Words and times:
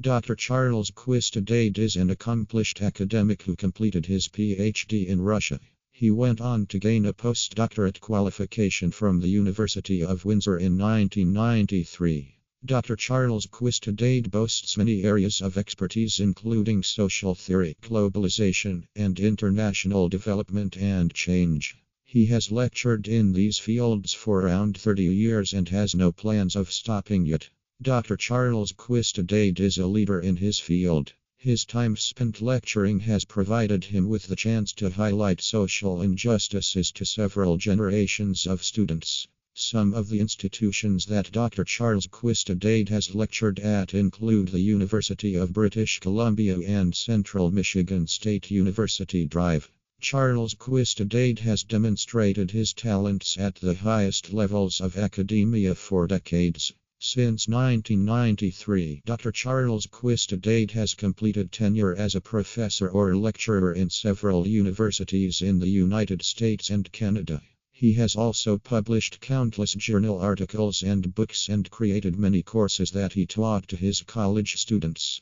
Dr. 0.00 0.34
Charles 0.34 0.90
Quist-Adade 0.90 1.78
is 1.78 1.94
an 1.94 2.10
accomplished 2.10 2.82
academic 2.82 3.42
who 3.42 3.54
completed 3.54 4.06
his 4.06 4.26
PhD 4.26 5.06
in 5.06 5.22
Russia. 5.22 5.60
He 5.92 6.10
went 6.10 6.40
on 6.40 6.66
to 6.66 6.80
gain 6.80 7.06
a 7.06 7.12
postdoctorate 7.12 8.00
qualification 8.00 8.90
from 8.90 9.20
the 9.20 9.28
University 9.28 10.02
of 10.02 10.24
Windsor 10.24 10.58
in 10.58 10.76
1993. 10.76 12.34
Dr. 12.64 12.96
Charles 12.96 13.46
Quist-Adade 13.46 14.32
boasts 14.32 14.76
many 14.76 15.04
areas 15.04 15.40
of 15.40 15.56
expertise, 15.56 16.18
including 16.18 16.82
social 16.82 17.36
theory, 17.36 17.76
globalization, 17.80 18.88
and 18.96 19.20
international 19.20 20.08
development 20.08 20.76
and 20.76 21.14
change. 21.14 21.76
He 22.02 22.26
has 22.26 22.50
lectured 22.50 23.06
in 23.06 23.32
these 23.32 23.58
fields 23.58 24.12
for 24.12 24.40
around 24.40 24.76
30 24.76 25.04
years 25.04 25.52
and 25.52 25.68
has 25.68 25.94
no 25.94 26.10
plans 26.10 26.56
of 26.56 26.72
stopping 26.72 27.26
yet. 27.26 27.48
Dr. 27.82 28.16
Charles 28.16 28.70
Quist-Adade 28.70 29.58
is 29.58 29.78
a 29.78 29.86
leader 29.88 30.20
in 30.20 30.36
his 30.36 30.60
field. 30.60 31.12
His 31.36 31.64
time 31.64 31.96
spent 31.96 32.40
lecturing 32.40 33.00
has 33.00 33.24
provided 33.24 33.84
him 33.84 34.08
with 34.08 34.28
the 34.28 34.36
chance 34.36 34.72
to 34.74 34.88
highlight 34.88 35.42
social 35.42 36.00
injustices 36.00 36.92
to 36.92 37.04
several 37.04 37.56
generations 37.56 38.46
of 38.46 38.62
students. 38.62 39.26
Some 39.52 39.92
of 39.92 40.08
the 40.08 40.20
institutions 40.20 41.04
that 41.06 41.32
Dr. 41.32 41.64
Charles 41.64 42.06
Quist-Adade 42.06 42.88
has 42.90 43.14
lectured 43.14 43.58
at 43.58 43.92
include 43.92 44.48
the 44.48 44.60
University 44.60 45.34
of 45.34 45.52
British 45.52 45.98
Columbia 45.98 46.60
and 46.60 46.94
Central 46.94 47.50
Michigan 47.50 48.06
State 48.06 48.52
University 48.52 49.26
Drive. 49.26 49.68
Charles 50.00 50.54
Quist-Adade 50.54 51.40
has 51.40 51.64
demonstrated 51.64 52.52
his 52.52 52.72
talents 52.72 53.36
at 53.36 53.56
the 53.56 53.74
highest 53.74 54.32
levels 54.32 54.80
of 54.80 54.96
academia 54.96 55.74
for 55.74 56.06
decades. 56.06 56.72
Since 57.06 57.48
1993, 57.48 59.02
Dr. 59.04 59.30
Charles 59.30 59.84
Quist-Adade 59.84 60.70
has 60.70 60.94
completed 60.94 61.52
tenure 61.52 61.94
as 61.94 62.14
a 62.14 62.20
professor 62.22 62.88
or 62.88 63.14
lecturer 63.14 63.74
in 63.74 63.90
several 63.90 64.48
universities 64.48 65.42
in 65.42 65.58
the 65.58 65.68
United 65.68 66.22
States 66.22 66.70
and 66.70 66.90
Canada. 66.92 67.42
He 67.70 67.92
has 67.92 68.16
also 68.16 68.56
published 68.56 69.20
countless 69.20 69.74
journal 69.74 70.18
articles 70.18 70.82
and 70.82 71.14
books 71.14 71.50
and 71.50 71.70
created 71.70 72.18
many 72.18 72.42
courses 72.42 72.92
that 72.92 73.12
he 73.12 73.26
taught 73.26 73.68
to 73.68 73.76
his 73.76 74.00
college 74.00 74.56
students. 74.56 75.20